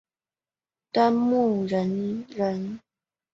[0.91, 2.79] 端木仁人。